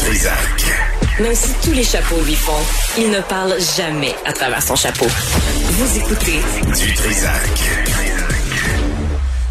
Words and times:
Du 0.00 1.22
Même 1.22 1.34
si 1.34 1.52
tous 1.62 1.74
les 1.74 1.84
chapeaux 1.84 2.20
lui 2.24 2.34
font, 2.34 2.52
il 2.98 3.10
ne 3.10 3.20
parle 3.20 3.52
jamais 3.76 4.14
à 4.24 4.32
travers 4.32 4.62
son 4.62 4.74
chapeau. 4.74 5.04
Vous 5.04 5.98
écoutez 5.98 6.40
Du 6.68 6.94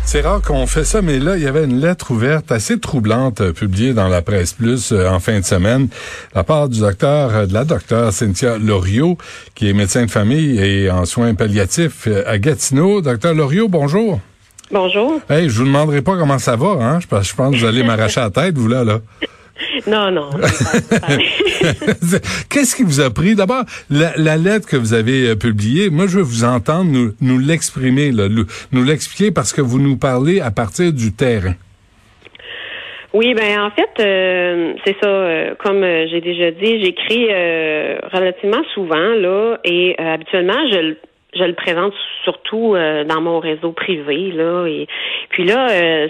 C'est 0.06 0.22
rare 0.22 0.42
qu'on 0.42 0.66
fait 0.66 0.86
ça, 0.86 1.04
mais 1.04 1.20
là, 1.20 1.38
il 1.38 1.44
y 1.44 1.48
avait 1.48 1.66
une 1.66 1.80
lettre 1.80 2.10
ouverte 2.10 2.52
assez 2.52 2.80
troublante 2.80 3.42
euh, 3.42 3.54
publiée 3.54 3.94
dans 3.94 4.08
la 4.08 4.24
presse 4.24 4.54
plus 4.54 4.92
euh, 4.92 5.08
en 5.08 5.20
fin 5.20 5.40
de 5.40 5.46
semaine, 5.46 5.88
la 6.34 6.44
part 6.44 6.68
du 6.68 6.80
docteur, 6.80 7.30
euh, 7.36 7.46
de 7.46 7.54
la 7.54 7.64
docteure 7.64 8.12
Cynthia 8.12 8.58
Loriot, 8.58 9.20
qui 9.54 9.70
est 9.70 9.74
médecin 9.74 10.06
de 10.06 10.12
famille 10.12 10.60
et 10.60 10.90
en 10.90 11.06
soins 11.06 11.36
palliatifs 11.36 12.08
à 12.26 12.40
Gatineau. 12.40 13.02
Docteur 13.02 13.36
Loriot, 13.36 13.68
bonjour. 13.68 14.20
Bonjour. 14.72 15.22
Hey, 15.30 15.48
je 15.48 15.60
vous 15.60 15.66
demanderai 15.66 16.02
pas 16.02 16.18
comment 16.18 16.40
ça 16.40 16.56
va, 16.56 16.70
hein? 16.70 17.00
Je 17.00 17.08
pense, 17.08 17.28
je 17.28 17.36
pense 17.36 17.54
que 17.54 17.60
vous 17.60 17.66
allez 17.66 17.84
m'arracher 17.84 18.20
la 18.20 18.32
tête, 18.32 18.58
vous 18.58 18.68
là, 18.68 18.84
là. 18.84 19.00
Non, 19.88 20.12
non. 20.12 20.30
Qu'est-ce 22.50 22.76
qui 22.76 22.84
vous 22.84 23.00
a 23.02 23.10
pris? 23.10 23.36
D'abord, 23.36 23.64
la, 23.90 24.38
lettre 24.38 24.68
que 24.68 24.76
vous 24.76 24.94
avez 24.94 25.30
euh, 25.30 25.36
publiée, 25.36 25.90
moi, 25.90 26.06
je 26.08 26.18
veux 26.18 26.24
vous 26.24 26.44
entendre 26.44 26.92
nous, 26.92 27.12
nous 27.22 27.40
l'exprimer, 27.40 28.12
nous 28.12 28.84
l'expliquer 28.84 29.32
parce 29.32 29.54
que 29.54 29.62
vous 29.62 29.80
nous 29.80 29.98
parlez 29.98 30.42
à 30.42 30.52
partir 30.52 30.94
du 30.94 31.14
terrain. 31.14 31.54
Oui, 33.12 33.34
ben 33.34 33.60
en 33.60 33.72
fait, 33.72 33.90
euh, 34.00 34.74
c'est 34.86 34.96
ça. 35.02 35.08
Euh, 35.08 35.56
comme 35.58 35.82
j'ai 35.82 36.22
déjà 36.22 36.52
dit, 36.52 36.84
j'écris 36.84 37.26
relativement 38.14 38.64
souvent 38.74 39.16
là, 39.16 39.58
et 39.64 39.96
habituellement, 39.98 40.68
je 40.72 40.96
je 41.36 41.44
le 41.44 41.54
présente 41.54 41.94
surtout 42.24 42.76
dans 43.08 43.22
mon 43.22 43.38
réseau 43.40 43.72
privé 43.72 44.32
là. 44.32 44.66
Et 44.66 44.88
puis 45.30 45.46
là, 45.46 46.08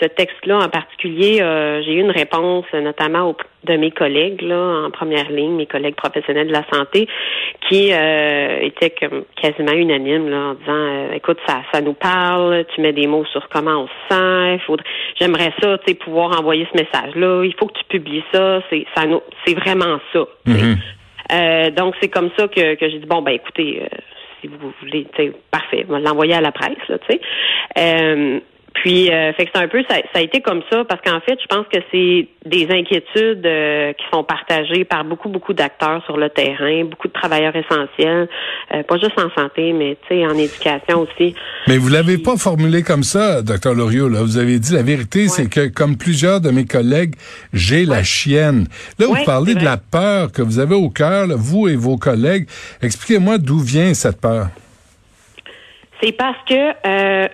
ce 0.00 0.06
texte-là 0.06 0.58
en 0.58 0.68
particulier, 0.68 1.40
euh, 1.40 1.82
j'ai 1.82 1.92
eu 1.92 2.00
une 2.00 2.10
réponse 2.10 2.66
notamment 2.72 3.34
de 3.64 3.76
mes 3.76 3.90
collègues 3.90 4.42
là, 4.42 4.84
en 4.86 4.90
première 4.90 5.30
ligne, 5.30 5.56
mes 5.56 5.66
collègues 5.66 5.94
professionnels 5.94 6.48
de 6.48 6.52
la 6.52 6.64
santé, 6.72 7.08
qui 7.68 7.92
euh, 7.92 8.60
étaient 8.60 8.90
comme 8.90 9.24
quasiment 9.40 9.72
unanimes 9.72 10.28
là, 10.28 10.38
en 10.38 10.54
disant 10.54 10.72
euh, 10.72 11.12
écoute, 11.14 11.38
ça, 11.46 11.62
ça 11.72 11.80
nous 11.80 11.94
parle, 11.94 12.64
tu 12.74 12.80
mets 12.80 12.92
des 12.92 13.06
mots 13.06 13.24
sur 13.26 13.48
comment 13.48 13.84
on 13.84 13.86
se 13.86 14.14
sent, 14.14 14.58
faudrait 14.66 14.84
j'aimerais 15.18 15.52
ça, 15.62 15.78
tu 15.78 15.84
sais, 15.86 15.94
pouvoir 15.94 16.38
envoyer 16.38 16.66
ce 16.72 16.82
message-là, 16.82 17.44
il 17.44 17.54
faut 17.54 17.66
que 17.66 17.78
tu 17.78 17.84
publies 17.84 18.24
ça, 18.32 18.62
c'est 18.70 18.86
ça 18.94 19.06
nous 19.06 19.22
c'est 19.46 19.54
vraiment 19.54 19.98
ça. 20.12 20.24
Mm-hmm. 20.46 21.70
donc 21.74 21.94
c'est 22.00 22.08
comme 22.08 22.30
ça 22.36 22.48
que, 22.48 22.74
que 22.74 22.88
j'ai 22.88 22.98
dit 22.98 23.06
bon 23.06 23.22
ben 23.22 23.32
écoutez, 23.32 23.82
si 24.40 24.48
vous 24.48 24.72
voulez, 24.80 25.06
parfait, 25.50 25.86
on 25.88 25.92
va 25.92 26.00
l'envoyer 26.00 26.34
à 26.34 26.40
la 26.42 26.52
presse, 26.52 26.76
là, 26.88 26.98
tu 26.98 27.16
sais. 27.16 28.42
Puis, 28.74 29.10
euh, 29.10 29.32
fait 29.34 29.46
que 29.46 29.52
c'est 29.54 29.62
un 29.62 29.68
peu, 29.68 29.82
ça, 29.88 29.96
ça, 30.12 30.18
a 30.18 30.20
été 30.20 30.40
comme 30.40 30.60
ça, 30.68 30.84
parce 30.84 31.00
qu'en 31.00 31.20
fait, 31.20 31.38
je 31.40 31.46
pense 31.46 31.64
que 31.72 31.78
c'est 31.92 32.28
des 32.44 32.66
inquiétudes 32.70 33.46
euh, 33.46 33.92
qui 33.92 34.04
sont 34.12 34.24
partagées 34.24 34.84
par 34.84 35.04
beaucoup, 35.04 35.28
beaucoup 35.28 35.54
d'acteurs 35.54 36.04
sur 36.04 36.16
le 36.16 36.28
terrain, 36.28 36.84
beaucoup 36.84 37.06
de 37.06 37.12
travailleurs 37.12 37.54
essentiels, 37.54 38.28
euh, 38.74 38.82
pas 38.82 38.98
juste 38.98 39.18
en 39.18 39.30
santé, 39.40 39.72
mais 39.72 39.96
tu 40.08 40.16
sais, 40.16 40.26
en 40.26 40.36
éducation 40.36 41.02
aussi. 41.02 41.36
Mais 41.68 41.78
vous 41.78 41.88
l'avez 41.88 42.18
pas 42.18 42.36
formulé 42.36 42.82
comme 42.82 43.04
ça, 43.04 43.42
docteur 43.42 43.74
Loriot. 43.74 44.08
Là, 44.08 44.22
vous 44.22 44.38
avez 44.38 44.58
dit 44.58 44.74
la 44.74 44.82
vérité, 44.82 45.28
c'est 45.28 45.48
que 45.48 45.68
comme 45.68 45.96
plusieurs 45.96 46.40
de 46.40 46.50
mes 46.50 46.66
collègues, 46.66 47.14
j'ai 47.52 47.86
la 47.86 48.02
chienne. 48.02 48.66
Là, 48.98 49.06
vous 49.06 49.24
parlez 49.24 49.54
de 49.54 49.64
la 49.64 49.76
peur 49.76 50.32
que 50.32 50.42
vous 50.42 50.58
avez 50.58 50.74
au 50.74 50.90
cœur, 50.90 51.28
vous 51.36 51.68
et 51.68 51.76
vos 51.76 51.96
collègues. 51.96 52.48
Expliquez-moi 52.82 53.38
d'où 53.38 53.60
vient 53.60 53.94
cette 53.94 54.20
peur. 54.20 54.48
C'est 56.02 56.12
parce 56.12 56.36
que 56.48 57.24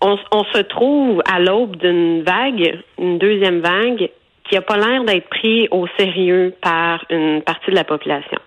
on, 0.00 0.44
se 0.54 0.62
trouve 0.62 1.22
à 1.30 1.40
l'aube 1.40 1.76
d'une 1.76 2.22
vague, 2.22 2.80
une 2.98 3.18
deuxième 3.18 3.60
vague, 3.60 4.10
qui 4.48 4.54
n'a 4.54 4.62
pas 4.62 4.76
l'air 4.76 5.04
d'être 5.04 5.28
pris 5.28 5.68
au 5.70 5.86
sérieux 5.98 6.54
par 6.62 7.04
une 7.10 7.42
partie 7.42 7.70
de 7.70 7.76
la 7.76 7.84
population. 7.84 8.38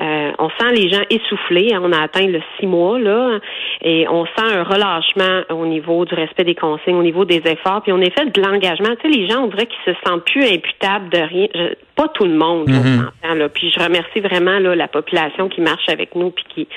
Euh, 0.00 0.30
on 0.38 0.48
sent 0.50 0.72
les 0.74 0.88
gens 0.88 1.02
essoufflés. 1.10 1.74
Hein, 1.74 1.80
on 1.82 1.92
a 1.92 2.00
atteint 2.00 2.26
le 2.26 2.40
six 2.58 2.66
mois 2.66 2.98
là, 2.98 3.38
et 3.82 4.06
on 4.08 4.24
sent 4.24 4.32
un 4.54 4.62
relâchement 4.62 5.42
au 5.50 5.66
niveau 5.66 6.04
du 6.04 6.14
respect 6.14 6.44
des 6.44 6.54
consignes, 6.54 6.94
au 6.94 7.02
niveau 7.02 7.24
des 7.24 7.42
efforts, 7.44 7.82
puis 7.82 7.92
on 7.92 8.00
est 8.00 8.16
fait 8.16 8.30
de 8.30 8.40
l'engagement. 8.40 8.94
Tu 9.00 9.10
sais, 9.10 9.18
les 9.18 9.28
gens, 9.28 9.42
on 9.42 9.48
dirait 9.48 9.66
qu'ils 9.66 9.94
se 9.94 9.98
sentent 10.06 10.24
plus 10.24 10.44
imputables 10.44 11.10
de 11.10 11.18
rien. 11.18 11.48
pas 11.96 12.08
tout 12.08 12.24
le 12.24 12.34
monde, 12.34 12.66
on 12.68 12.72
mm-hmm. 12.72 12.96
s'entend 12.96 13.34
là. 13.34 13.48
Puis 13.48 13.70
je 13.70 13.82
remercie 13.82 14.20
vraiment 14.20 14.58
là 14.58 14.74
la 14.74 14.88
population 14.88 15.48
qui 15.48 15.60
marche 15.60 15.88
avec 15.88 16.14
nous, 16.14 16.30
puis 16.30 16.44
qui 16.54 16.68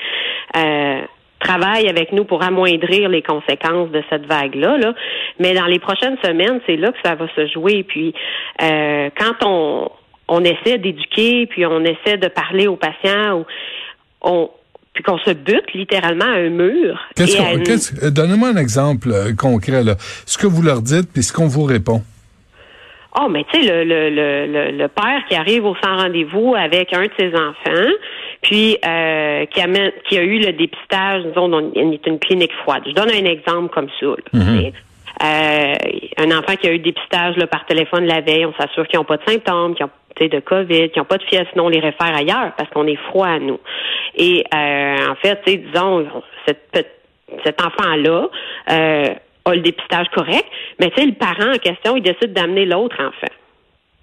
euh, 0.56 1.00
travaille 1.40 1.88
avec 1.88 2.12
nous 2.12 2.24
pour 2.24 2.42
amoindrir 2.42 3.08
les 3.08 3.22
conséquences 3.22 3.90
de 3.90 4.02
cette 4.10 4.26
vague-là. 4.26 4.78
Là. 4.78 4.94
Mais 5.38 5.54
dans 5.54 5.66
les 5.66 5.78
prochaines 5.78 6.16
semaines, 6.24 6.60
c'est 6.66 6.76
là 6.76 6.92
que 6.92 6.98
ça 7.04 7.14
va 7.14 7.26
se 7.34 7.46
jouer. 7.48 7.84
Puis 7.84 8.14
euh, 8.62 9.10
quand 9.18 9.44
on, 9.44 9.90
on 10.28 10.44
essaie 10.44 10.78
d'éduquer, 10.78 11.46
puis 11.46 11.66
on 11.66 11.84
essaie 11.84 12.16
de 12.16 12.28
parler 12.28 12.66
aux 12.66 12.76
patients, 12.76 13.40
ou 13.40 13.46
on 14.22 14.50
puis 14.96 15.04
qu'on 15.04 15.18
se 15.18 15.30
bute 15.30 15.74
littéralement 15.74 16.24
à 16.24 16.38
un 16.38 16.48
mur. 16.48 16.98
Euh, 17.20 18.10
donnez-moi 18.10 18.48
un 18.48 18.56
exemple 18.56 19.10
euh, 19.12 19.34
concret, 19.34 19.84
là. 19.84 19.96
Ce 20.24 20.38
que 20.38 20.46
vous 20.46 20.62
leur 20.62 20.80
dites, 20.80 21.12
puis 21.12 21.22
ce 21.22 21.34
qu'on 21.34 21.48
vous 21.48 21.64
répond. 21.64 22.00
Oh, 23.20 23.28
mais 23.28 23.44
tu 23.52 23.60
sais, 23.60 23.66
le, 23.66 23.84
le, 23.84 24.10
le, 24.46 24.70
le, 24.76 24.88
père 24.88 25.22
qui 25.28 25.34
arrive 25.36 25.66
au 25.66 25.74
sans 25.82 25.96
rendez-vous 25.96 26.54
avec 26.54 26.94
un 26.94 27.04
de 27.04 27.10
ses 27.18 27.34
enfants, 27.34 27.90
puis 28.46 28.78
euh, 28.86 29.44
qui, 29.46 29.60
a, 29.60 29.66
qui 30.08 30.18
a 30.18 30.22
eu 30.22 30.38
le 30.38 30.52
dépistage, 30.52 31.24
disons, 31.24 31.48
dans 31.48 31.72
une 31.74 32.18
clinique 32.20 32.52
froide. 32.62 32.84
Je 32.86 32.92
donne 32.92 33.10
un 33.10 33.24
exemple 33.24 33.74
comme 33.74 33.88
ça. 33.98 34.06
Mhm. 34.32 34.70
euh, 35.22 35.74
un 36.18 36.38
enfant 36.38 36.54
qui 36.54 36.68
a 36.68 36.70
eu 36.70 36.76
le 36.76 36.82
dépistage 36.84 37.36
là, 37.38 37.48
par 37.48 37.66
téléphone 37.66 38.06
la 38.06 38.20
veille, 38.20 38.46
on 38.46 38.54
s'assure 38.54 38.86
qu'ils 38.86 39.00
n'ont 39.00 39.04
pas 39.04 39.16
de 39.16 39.24
symptômes, 39.26 39.74
qu'ils 39.74 39.86
ont 39.86 39.90
de 40.20 40.40
COVID, 40.40 40.90
qui 40.90 40.98
n'ont 40.98 41.04
pas 41.04 41.18
de 41.18 41.24
fièvre, 41.24 41.46
sinon 41.52 41.66
on 41.66 41.68
les 41.68 41.80
réfère 41.80 42.14
ailleurs 42.16 42.52
parce 42.56 42.70
qu'on 42.70 42.86
est 42.86 42.96
froid 43.10 43.26
à 43.26 43.38
nous. 43.38 43.58
Et 44.14 44.44
euh, 44.54 45.10
en 45.10 45.14
fait, 45.16 45.40
disons, 45.44 46.06
cette, 46.46 46.88
cet 47.44 47.60
enfant-là 47.60 48.28
euh, 48.70 49.08
a 49.44 49.54
le 49.54 49.60
dépistage 49.60 50.06
correct, 50.14 50.46
mais 50.78 50.90
tu 50.90 51.00
sais, 51.02 51.06
le 51.06 51.14
parent 51.14 51.52
en 51.52 51.58
question, 51.58 51.96
il 51.96 52.02
décide 52.02 52.32
d'amener 52.32 52.64
l'autre 52.64 52.96
enfant 53.00 53.32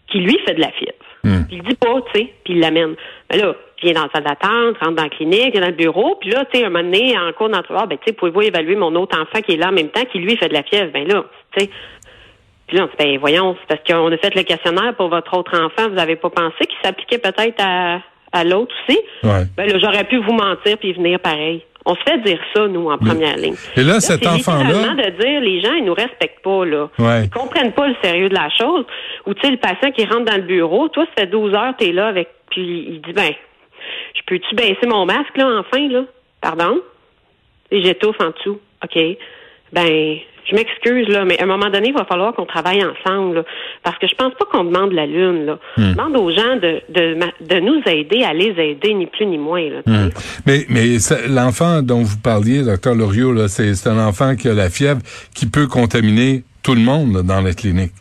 qui 0.07 0.19
lui 0.19 0.37
fait 0.45 0.53
de 0.53 0.61
la 0.61 0.71
fièvre. 0.71 0.93
Puis 1.23 1.57
il 1.57 1.63
dit 1.63 1.75
pas, 1.75 2.01
tu 2.13 2.19
sais, 2.19 2.33
puis 2.43 2.55
il 2.55 2.59
l'amène. 2.59 2.95
Mais 3.31 3.37
là, 3.37 3.55
vient 3.83 3.93
dans 3.93 4.03
la 4.03 4.09
salle 4.13 4.23
d'attente, 4.23 4.77
rentre 4.79 4.95
dans 4.95 5.03
la 5.03 5.09
clinique, 5.09 5.53
dans 5.59 5.67
le 5.67 5.73
bureau, 5.73 6.15
puis 6.19 6.29
là, 6.31 6.45
tu 6.45 6.59
sais, 6.59 6.65
un 6.65 6.69
moment 6.69 6.83
donné, 6.83 7.15
en 7.17 7.31
cours 7.33 7.49
d'entrevue, 7.49 7.87
ben, 7.87 7.97
tu 7.97 8.05
sais, 8.07 8.13
pouvez-vous 8.13 8.41
évaluer 8.41 8.75
mon 8.75 8.95
autre 8.95 9.19
enfant 9.19 9.41
qui 9.41 9.53
est 9.53 9.57
là 9.57 9.69
en 9.69 9.73
même 9.73 9.89
temps, 9.89 10.03
qui 10.11 10.19
lui 10.19 10.35
fait 10.37 10.49
de 10.49 10.53
la 10.53 10.63
fièvre? 10.63 10.91
Ben 10.91 11.07
là, 11.07 11.23
tu 11.55 11.65
sais. 11.65 11.69
Puis 12.67 12.77
là, 12.77 12.83
on 12.83 12.87
dit, 12.87 12.93
ben 12.97 13.19
voyons, 13.19 13.55
c'est 13.59 13.77
parce 13.77 13.87
qu'on 13.87 14.11
a 14.11 14.17
fait 14.17 14.33
le 14.35 14.43
questionnaire 14.43 14.95
pour 14.95 15.09
votre 15.09 15.37
autre 15.37 15.53
enfant, 15.53 15.89
vous 15.89 15.95
n'avez 15.95 16.15
pas 16.15 16.29
pensé 16.29 16.65
qu'il 16.65 16.77
s'appliquait 16.83 17.17
peut-être 17.17 17.61
à, 17.61 17.99
à 18.31 18.43
l'autre 18.43 18.73
aussi? 18.87 18.99
Ouais. 19.23 19.43
Ben 19.55 19.67
là, 19.67 19.77
j'aurais 19.79 20.05
pu 20.05 20.17
vous 20.17 20.33
mentir 20.33 20.77
puis 20.77 20.93
venir 20.93 21.19
pareil. 21.19 21.63
On 21.85 21.95
se 21.95 22.01
fait 22.07 22.17
dire 22.19 22.39
ça, 22.55 22.67
nous, 22.67 22.89
en 22.89 22.97
première 22.97 23.35
ligne. 23.35 23.55
Et 23.75 23.83
là, 23.83 23.99
cet 23.99 24.25
enfant-là. 24.25 24.95
de 24.95 25.21
dire, 25.21 25.41
les 25.41 25.61
gens, 25.61 25.73
ils 25.73 25.83
nous 25.83 25.93
respectent 25.93 26.41
pas, 26.41 26.65
là. 26.65 26.89
Ouais. 26.97 27.25
Ils 27.25 27.29
comprennent 27.29 27.73
pas 27.73 27.87
le 27.87 27.95
sérieux 28.01 28.29
de 28.29 28.33
la 28.33 28.49
chose. 28.57 28.85
Ou, 29.27 29.33
tu 29.33 29.41
sais, 29.41 29.51
le 29.51 29.57
patient 29.57 29.91
qui 29.91 30.05
rentre 30.05 30.31
dans 30.31 30.37
le 30.37 30.43
bureau, 30.43 30.87
toi, 30.87 31.05
ça 31.05 31.23
fait 31.23 31.27
12 31.27 31.53
heures, 31.53 31.73
t'es 31.77 31.91
là 31.91 32.07
avec, 32.07 32.29
puis 32.49 32.85
il 32.89 33.01
dit, 33.01 33.11
ben, 33.11 33.31
je 34.13 34.21
peux-tu 34.25 34.55
baisser 34.55 34.87
mon 34.87 35.05
masque, 35.05 35.35
là, 35.35 35.59
enfin, 35.59 35.87
là? 35.89 36.03
Pardon? 36.41 36.81
Et 37.71 37.81
j'étouffe 37.81 38.19
en 38.19 38.29
dessous. 38.29 38.59
OK. 38.83 38.99
Ben, 39.71 40.17
je 40.49 40.55
m'excuse, 40.55 41.07
là, 41.07 41.25
mais 41.25 41.39
à 41.39 41.43
un 41.43 41.47
moment 41.47 41.69
donné, 41.69 41.89
il 41.89 41.93
va 41.93 42.05
falloir 42.05 42.33
qu'on 42.33 42.45
travaille 42.45 42.83
ensemble, 42.83 43.43
parce 43.81 43.97
que 43.97 44.07
je 44.07 44.15
pense 44.15 44.33
pas 44.33 44.45
qu'on 44.45 44.65
demande 44.65 44.91
la 44.91 45.05
lune, 45.05 45.45
là. 45.45 45.59
Hmm. 45.77 45.83
On 45.83 45.91
demande 45.91 46.17
aux 46.17 46.31
gens 46.31 46.55
de, 46.57 46.81
de, 46.89 47.17
de, 47.41 47.59
nous 47.59 47.81
aider 47.85 48.23
à 48.23 48.33
les 48.33 48.53
aider, 48.59 48.93
ni 48.93 49.07
plus 49.07 49.25
ni 49.25 49.37
moins, 49.37 49.69
là. 49.69 49.81
Hmm. 49.85 50.09
Mais, 50.45 50.65
mais 50.69 50.97
l'enfant 51.29 51.81
dont 51.81 52.03
vous 52.03 52.17
parliez, 52.17 52.63
docteur 52.63 52.95
Loriot, 52.95 53.31
là, 53.31 53.47
c'est 53.47 53.87
un 53.87 54.05
enfant 54.05 54.35
qui 54.35 54.49
a 54.49 54.53
la 54.53 54.69
fièvre, 54.69 55.01
qui 55.33 55.45
peut 55.45 55.67
contaminer 55.67 56.43
tout 56.61 56.75
le 56.75 56.81
monde 56.81 57.23
dans 57.23 57.41
la 57.41 57.53
clinique. 57.53 57.93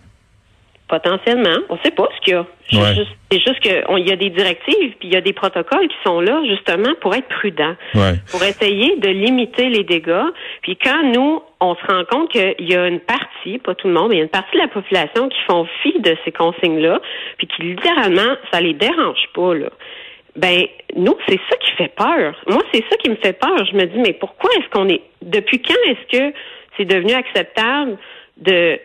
Potentiellement. 0.93 1.57
On 1.71 1.77
ne 1.77 1.81
sait 1.83 1.91
pas 1.91 2.07
ce 2.15 2.21
qu'il 2.21 2.35
y 2.35 2.37
a. 2.37 2.47
C'est 3.31 3.41
juste 3.41 3.61
qu'il 3.61 4.07
y 4.07 4.13
a 4.13 4.17
des 4.17 4.29
directives, 4.29 4.93
puis 4.99 5.09
il 5.09 5.15
y 5.15 5.17
a 5.17 5.23
des 5.23 5.33
protocoles 5.33 5.89
qui 5.89 5.97
sont 6.05 6.21
là 6.21 6.43
justement 6.47 6.93
pour 7.01 7.15
être 7.15 7.29
prudents, 7.29 7.77
pour 8.31 8.43
essayer 8.43 8.97
de 8.97 9.09
limiter 9.09 9.71
les 9.71 9.85
dégâts. 9.85 10.29
Puis 10.61 10.77
quand 10.77 11.03
nous, 11.15 11.43
on 11.61 11.75
se 11.77 11.87
rend 11.91 12.05
compte 12.05 12.31
qu'il 12.31 12.69
y 12.69 12.77
a 12.77 12.87
une 12.89 13.01
partie, 13.01 13.57
pas 13.57 13.75
tout 13.75 13.89
le 13.89 13.95
monde, 13.95 14.11
mais 14.11 14.17
il 14.17 14.19
y 14.19 14.21
a 14.21 14.25
une 14.25 14.29
partie 14.29 14.55
de 14.55 14.61
la 14.61 14.69
population 14.69 15.31
qui 15.31 15.39
font 15.49 15.67
fi 15.83 15.99
de 15.99 16.15
ces 16.27 16.33
consignes-là, 16.33 17.01
puis 17.39 17.47
qui 17.47 17.63
littéralement, 17.63 18.37
ça 18.53 18.61
les 18.61 18.75
dérange 18.75 19.31
pas, 19.35 19.55
là. 19.55 19.71
Ben, 20.37 20.67
nous, 20.95 21.17
c'est 21.27 21.41
ça 21.49 21.57
qui 21.57 21.71
fait 21.73 21.93
peur. 21.97 22.35
Moi, 22.49 22.63
c'est 22.71 22.85
ça 22.91 22.97
qui 22.99 23.09
me 23.09 23.17
fait 23.17 23.39
peur. 23.39 23.65
Je 23.65 23.75
me 23.75 23.87
dis, 23.87 23.99
mais 23.99 24.13
pourquoi 24.13 24.51
est-ce 24.59 24.69
qu'on 24.69 24.91
est, 24.91 25.01
depuis 25.23 25.63
quand 25.63 25.75
est-ce 25.87 26.19
que 26.19 26.37
c'est 26.77 26.85
devenu 26.85 27.15
acceptable 27.15 27.97
de 28.37 28.79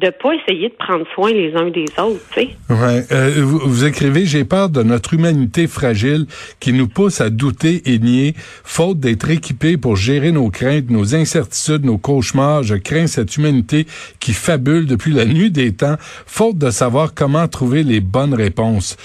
de 0.00 0.10
pas 0.10 0.34
essayer 0.34 0.70
de 0.70 0.74
prendre 0.74 1.06
soin 1.14 1.30
les 1.30 1.54
uns 1.54 1.70
des 1.70 1.86
autres, 2.02 2.20
tu 2.32 2.40
sais. 2.40 2.48
Ouais. 2.68 3.04
Euh, 3.12 3.34
vous, 3.36 3.60
vous, 3.60 3.84
écrivez, 3.84 4.26
j'ai 4.26 4.44
peur 4.44 4.68
de 4.68 4.82
notre 4.82 5.14
humanité 5.14 5.68
fragile 5.68 6.26
qui 6.58 6.72
nous 6.72 6.88
pousse 6.88 7.20
à 7.20 7.30
douter 7.30 7.80
et 7.86 8.00
nier, 8.00 8.34
faute 8.64 8.98
d'être 8.98 9.30
équipés 9.30 9.76
pour 9.76 9.94
gérer 9.94 10.32
nos 10.32 10.50
craintes, 10.50 10.90
nos 10.90 11.14
incertitudes, 11.14 11.84
nos 11.84 11.96
cauchemars. 11.96 12.64
Je 12.64 12.74
crains 12.74 13.06
cette 13.06 13.36
humanité 13.36 13.86
qui 14.18 14.32
fabule 14.32 14.86
depuis 14.86 15.12
la 15.12 15.26
nuit 15.26 15.52
des 15.52 15.72
temps, 15.72 15.96
faute 16.26 16.58
de 16.58 16.70
savoir 16.70 17.14
comment 17.14 17.46
trouver 17.46 17.84
les 17.84 18.00
bonnes 18.00 18.34
réponses. 18.34 18.96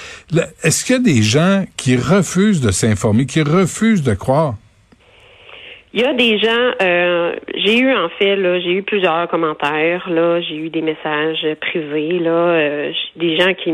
Est-ce 0.64 0.84
qu'il 0.84 0.96
y 0.96 1.00
a 1.00 1.02
des 1.04 1.22
gens 1.22 1.66
qui 1.78 1.98
refusent 1.98 2.62
de 2.62 2.72
s'informer, 2.72 3.28
qui 3.28 3.44
refusent 3.44 4.02
de 4.02 4.16
croire? 4.16 4.56
Il 5.92 6.02
y 6.02 6.06
a 6.06 6.14
des 6.14 6.38
gens, 6.38 6.72
euh, 6.84 7.36
j'ai 7.56 7.80
eu 7.80 7.92
en 7.92 8.10
fait, 8.10 8.36
là, 8.36 8.60
j'ai 8.60 8.74
eu 8.74 8.84
plusieurs 8.84 9.28
commentaires, 9.28 10.08
là, 10.08 10.40
j'ai 10.40 10.56
eu 10.56 10.70
des 10.70 10.84
messages 10.84 11.48
privés, 11.62 12.20
là, 12.20 12.30
euh, 12.30 12.92
des 13.16 13.38
gens 13.38 13.56
qui 13.56 13.74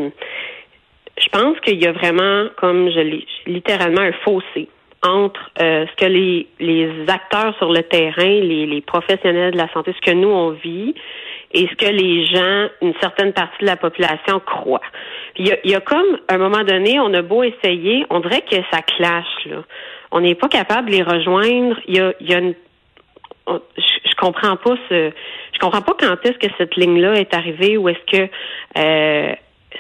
Je 1.17 1.29
pense 1.29 1.59
qu'il 1.59 1.81
y 1.83 1.85
a 1.85 1.91
vraiment, 1.91 2.47
comme 2.56 2.89
je 2.89 3.00
l'ai 3.00 3.25
littéralement 3.47 4.00
un 4.00 4.13
fossé 4.23 4.69
entre 5.03 5.51
euh, 5.62 5.85
ce 5.88 6.06
que 6.06 6.09
les, 6.09 6.47
les 6.62 6.89
acteurs 7.09 7.53
sur 7.57 7.71
le 7.71 7.83
terrain, 7.83 8.23
les, 8.23 8.65
les 8.65 8.81
professionnels 8.81 9.51
de 9.51 9.57
la 9.57 9.69
santé, 9.73 9.94
ce 9.94 10.09
que 10.09 10.15
nous 10.15 10.29
on 10.29 10.51
vit 10.51 10.95
et 11.51 11.68
ce 11.68 11.75
que 11.75 11.91
les 11.91 12.25
gens, 12.27 12.69
une 12.81 12.94
certaine 13.01 13.33
partie 13.33 13.59
de 13.59 13.65
la 13.65 13.75
population 13.75 14.39
croient. 14.39 14.81
Il 15.35 15.47
y 15.47 15.51
a, 15.51 15.57
il 15.65 15.71
y 15.71 15.75
a 15.75 15.81
comme, 15.81 16.18
à 16.29 16.35
un 16.35 16.38
moment 16.38 16.63
donné, 16.63 16.97
on 16.97 17.13
a 17.13 17.21
beau 17.21 17.44
essayer, 17.44 18.06
on 18.09 18.21
dirait 18.21 18.44
que 18.50 18.56
ça 18.71 18.81
clash, 18.81 19.27
là 19.47 19.63
on 20.12 20.22
n'est 20.22 20.36
pas 20.36 20.48
capable 20.48 20.90
de 20.90 20.96
les 20.96 21.04
rejoindre. 21.04 21.78
Il 21.88 21.96
y 21.96 22.00
a, 22.00 22.13
il 22.19 22.30
y 22.30 22.34
a 22.34 22.40
une, 22.40 22.56
je, 23.48 24.16
comprends 24.18 24.56
pas 24.57 24.75
ce, 24.90 25.12
je 25.54 25.60
comprends 25.60 25.81
pas 25.81 25.94
quand 26.00 26.25
est-ce 26.25 26.38
que 26.38 26.54
cette 26.57 26.75
ligne-là 26.75 27.16
est 27.16 27.34
arrivée 27.34 27.78
ou 27.78 27.90
est-ce 27.90 28.12
que 28.12 28.30
euh, 28.78 29.34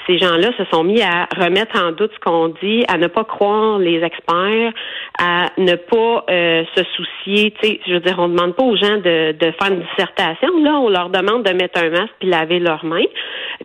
ces 0.07 0.17
gens-là 0.17 0.51
se 0.57 0.65
sont 0.65 0.83
mis 0.83 1.01
à 1.01 1.27
remettre 1.35 1.79
en 1.81 1.91
doute 1.91 2.11
ce 2.13 2.19
qu'on 2.19 2.49
dit, 2.61 2.83
à 2.87 2.97
ne 2.97 3.07
pas 3.07 3.23
croire 3.23 3.79
les 3.79 4.01
experts, 4.03 4.71
à 5.19 5.49
ne 5.57 5.75
pas 5.75 6.25
euh, 6.29 6.63
se 6.75 6.83
soucier. 6.95 7.53
Tu 7.61 7.67
sais, 7.67 7.79
je 7.87 7.93
veux 7.93 7.99
dire, 7.99 8.15
on 8.19 8.27
demande 8.27 8.55
pas 8.55 8.63
aux 8.63 8.75
gens 8.75 8.97
de, 8.97 9.31
de 9.31 9.51
faire 9.51 9.71
une 9.71 9.81
dissertation. 9.81 10.49
Là, 10.61 10.79
on 10.79 10.89
leur 10.89 11.09
demande 11.09 11.43
de 11.43 11.53
mettre 11.53 11.79
un 11.81 11.89
masque 11.89 12.13
puis 12.19 12.29
laver 12.29 12.59
leurs 12.59 12.85
mains, 12.85 13.05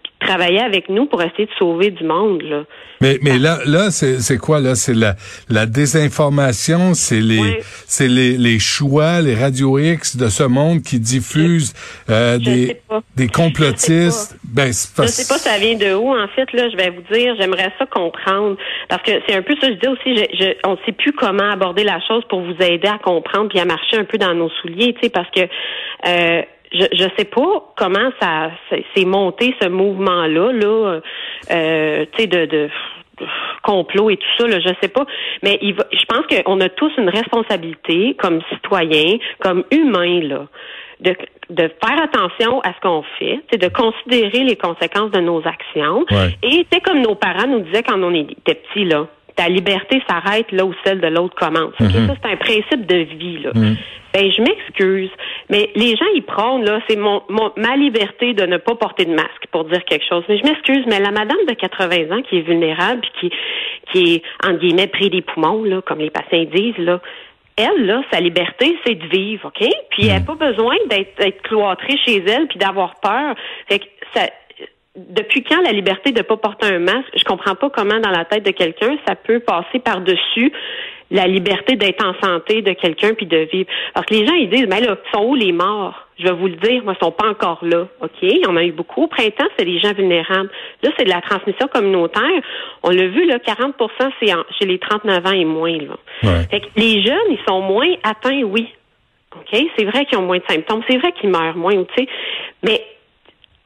puis 0.02 0.12
de 0.20 0.26
travailler 0.26 0.60
avec 0.60 0.88
nous 0.88 1.06
pour 1.06 1.22
essayer 1.22 1.46
de 1.46 1.54
sauver 1.58 1.90
du 1.90 2.04
monde. 2.04 2.42
Là. 2.42 2.64
Mais 3.02 3.19
mais 3.22 3.38
là 3.38 3.60
là 3.64 3.90
c'est 3.90 4.37
quoi 4.37 4.60
là? 4.60 4.75
C'est 4.75 4.92
la 4.92 5.16
la 5.48 5.64
désinformation 5.64 6.92
c'est 6.92 7.20
les 7.20 7.62
c'est 7.87 8.08
les 8.08 8.37
les 8.37 8.58
choix 8.58 9.22
les 9.22 9.34
radio 9.34 9.78
X 9.78 10.19
de 10.19 10.28
ce 10.28 10.42
monde 10.42 10.82
qui 10.82 11.00
diffusent 11.00 11.72
euh, 12.10 12.37
des 12.37 12.76
des 13.16 13.28
complotistes 13.28 14.37
ben 14.44 14.66
je 14.66 15.06
sais 15.06 15.28
pas 15.28 15.38
ça 15.38 15.56
vient 15.56 15.76
de 15.76 15.94
où 15.94 16.10
en 16.10 16.28
là 16.37 16.69
je 16.71 16.77
vais 16.77 16.91
vous 16.91 17.03
dire 17.12 17.35
j'aimerais 17.38 17.73
ça 17.79 17.87
comprendre 17.87 18.56
parce 18.88 19.03
que 19.03 19.12
c'est 19.27 19.35
un 19.35 19.43
peu 19.43 19.55
ça 19.61 19.69
je 19.69 19.75
dis 19.75 19.88
aussi 19.88 20.17
je, 20.17 20.53
on 20.67 20.77
sait 20.85 20.93
plus 20.93 21.12
comment 21.12 21.50
aborder 21.50 21.85
la 21.85 22.00
chose 22.00 22.25
pour 22.29 22.41
vous 22.41 22.56
aider 22.61 22.88
à 22.88 22.99
comprendre 22.99 23.49
puis 23.49 23.59
à 23.59 23.65
marcher 23.65 23.97
un 23.97 24.05
peu 24.05 24.19
dans 24.19 24.35
nos 24.35 24.49
souliers 24.49 24.94
tu 24.94 25.00
sais 25.03 25.11
parce 25.11 25.31
que 25.31 25.41
euh, 25.41 26.43
je 26.73 26.87
je 26.93 27.06
sais 27.19 27.25
pas 27.25 27.73
comment 27.77 28.11
ça 28.21 28.50
s'est 28.71 29.05
monté 29.05 29.55
ce 29.61 29.69
mouvement 29.69 30.27
là 30.27 30.53
là 30.53 31.00
euh, 31.50 32.05
tu 32.12 32.23
sais 32.23 32.27
de, 32.27 32.47
de 32.47 32.71
complot 33.62 34.11
et 34.11 34.17
tout 34.17 34.29
ça, 34.38 34.47
là, 34.47 34.61
je 34.61 34.73
sais 34.81 34.88
pas. 34.88 35.05
Mais 35.43 35.59
il 35.62 35.75
va, 35.75 35.85
je 35.93 36.05
pense 36.06 36.25
qu'on 36.26 36.61
a 36.61 36.69
tous 36.69 36.93
une 36.99 37.09
responsabilité 37.09 38.17
comme 38.19 38.41
citoyens, 38.50 39.19
comme 39.41 39.65
humains, 39.71 40.21
là, 40.23 40.47
de, 41.00 41.17
de 41.50 41.70
faire 41.85 42.02
attention 42.02 42.61
à 42.61 42.73
ce 42.75 42.81
qu'on 42.81 43.02
fait, 43.19 43.41
c'est 43.50 43.61
de 43.61 43.69
considérer 43.69 44.44
les 44.44 44.56
conséquences 44.56 45.11
de 45.11 45.20
nos 45.20 45.47
actions. 45.47 46.05
Et 46.43 46.67
c'est 46.70 46.81
comme 46.81 47.00
nos 47.00 47.14
parents 47.14 47.47
nous 47.47 47.61
disaient 47.61 47.82
quand 47.82 48.00
on 48.02 48.14
était 48.14 48.55
petits, 48.55 48.85
là 48.85 49.06
ta 49.41 49.49
liberté 49.49 50.02
s'arrête 50.06 50.52
là 50.52 50.67
où 50.67 50.75
celle 50.85 51.00
de 51.00 51.06
l'autre 51.06 51.35
commence. 51.35 51.73
Mm-hmm. 51.81 52.06
Ça, 52.08 52.14
c'est 52.23 52.31
un 52.31 52.37
principe 52.37 52.85
de 52.87 52.97
vie. 52.97 53.38
Là. 53.38 53.52
Mm. 53.55 53.76
Ben, 54.12 54.31
je 54.31 54.43
m'excuse, 54.43 55.11
mais 55.49 55.70
les 55.76 55.97
gens 55.97 56.05
ils 56.14 56.23
prônent 56.23 56.64
là, 56.64 56.81
c'est 56.88 56.97
mon, 56.97 57.23
ma 57.29 57.76
liberté 57.76 58.35
de 58.35 58.44
ne 58.44 58.56
pas 58.56 58.75
porter 58.75 59.05
de 59.05 59.14
masque 59.14 59.47
pour 59.52 59.64
dire 59.64 59.85
quelque 59.85 60.05
chose. 60.06 60.25
Mais 60.29 60.37
je 60.37 60.44
m'excuse, 60.44 60.85
mais 60.88 60.99
la 60.99 61.12
madame 61.12 61.38
de 61.49 61.55
80 61.55 62.17
ans 62.17 62.23
qui 62.29 62.38
est 62.38 62.43
vulnérable, 62.43 63.02
qui 63.20 63.31
qui 63.93 64.14
est 64.14 64.23
en 64.44 64.55
guillemets 64.55 64.88
pris 64.88 65.11
des 65.11 65.23
poumons 65.23 65.62
là, 65.62 65.81
comme 65.81 66.00
les 66.00 66.11
patients 66.11 66.44
disent 66.52 66.79
là, 66.79 67.00
elle, 67.61 67.87
là, 67.87 68.03
sa 68.12 68.21
liberté, 68.21 68.77
c'est 68.85 68.95
de 68.95 69.07
vivre, 69.09 69.49
OK? 69.49 69.69
Puis 69.91 70.07
elle 70.07 70.15
n'a 70.15 70.21
mm. 70.21 70.25
pas 70.25 70.35
besoin 70.35 70.75
d'être 70.89 71.43
cloîtrée 71.43 71.97
chez 72.05 72.23
elle 72.27 72.47
puis 72.49 72.59
d'avoir 72.59 72.99
peur. 73.01 73.35
Fait 73.69 73.79
que 73.79 73.87
ça, 74.15 74.27
depuis 74.97 75.43
quand 75.43 75.61
la 75.62 75.73
liberté 75.73 76.12
de 76.12 76.19
ne 76.19 76.23
pas 76.23 76.37
porter 76.37 76.67
un 76.67 76.79
masque, 76.81 77.12
je 77.17 77.25
comprends 77.25 77.55
pas 77.55 77.71
comment 77.71 77.99
dans 78.01 78.11
la 78.11 78.25
tête 78.25 78.45
de 78.45 78.51
quelqu'un 78.51 78.97
ça 79.07 79.15
peut 79.15 79.41
passer 79.41 79.79
par-dessus 79.79 80.53
la 81.11 81.27
liberté 81.27 81.77
d'être 81.77 82.05
en 82.05 82.15
santé 82.23 82.62
de 82.62 82.73
quelqu'un 82.73 83.15
puis 83.15 83.27
de 83.27 83.49
vivre. 83.53 83.69
Parce 83.95 84.07
que 84.07 84.15
les 84.15 84.27
gens 84.27 84.35
ils 84.35 84.49
disent 84.49 84.67
mais 84.69 84.81
là, 84.81 84.97
sont 85.12 85.25
où 85.25 85.35
les 85.35 85.53
morts? 85.53 86.09
Je 86.20 86.25
vais 86.25 86.34
vous 86.34 86.49
le 86.49 86.56
dire, 86.56 86.84
moi 86.84 86.94
ils 86.94 87.05
sont 87.05 87.12
pas 87.12 87.28
encore 87.28 87.58
là. 87.62 87.87
OK, 88.02 88.11
il 88.22 88.38
y 88.38 88.46
en 88.46 88.56
a 88.56 88.64
eu 88.64 88.72
beaucoup 88.72 89.05
au 89.05 89.06
printemps, 89.06 89.49
c'est 89.56 89.64
les 89.64 89.78
gens 89.78 89.93
vulnérables. 89.93 90.50
Là, 90.82 90.90
c'est 90.99 91.05
de 91.05 91.11
la 91.11 91.20
transmission 91.22 91.67
communautaire. 91.69 92.43
On 92.82 92.90
l'a 92.90 93.06
vu 93.06 93.26
là 93.26 93.38
40% 93.38 93.72
c'est 94.20 94.32
chez 94.58 94.67
les 94.67 94.78
39 94.78 95.26
ans 95.26 95.32
et 95.32 95.44
moins 95.44 95.78
là. 95.78 95.96
Fait 96.50 96.61
que 96.61 96.67
les 96.76 97.02
jeunes, 97.02 97.31
ils 97.31 97.40
sont 97.49 97.62
moins 97.62 97.93
atteints, 98.02 98.43
oui. 98.43 98.69
OK, 99.37 99.62
c'est 99.78 99.84
vrai 99.84 100.05
qu'ils 100.06 100.19
ont 100.19 100.22
moins 100.22 100.38
de 100.38 100.44
symptômes, 100.49 100.82
c'est 100.88 100.99
vrai 100.99 101.12
qu'ils 101.12 101.31
meurent 101.31 101.56
moins, 101.56 101.84
tu 101.84 101.94
sais. 101.96 102.08
Mais 102.62 102.84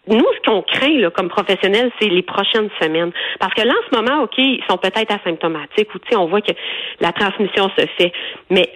nous, 0.07 0.27
ce 0.37 0.51
qu'on 0.51 0.63
craint 0.63 0.99
là, 0.99 1.11
comme 1.11 1.29
professionnels, 1.29 1.91
c'est 1.99 2.09
les 2.09 2.23
prochaines 2.23 2.69
semaines. 2.81 3.13
Parce 3.41 3.55
que 3.55 3.63
là, 3.63 3.73
en 3.73 3.91
ce 3.91 4.01
moment, 4.01 4.23
OK, 4.25 4.37
ils 4.37 4.63
sont 4.69 4.77
peut-être 4.77 5.11
asymptomatiques 5.11 5.95
ou 5.95 5.99
on 6.17 6.27
voit 6.27 6.43
que 6.43 6.53
la 7.01 7.13
transmission 7.13 7.71
se 7.77 7.87
fait. 7.97 8.13
Mais 8.51 8.69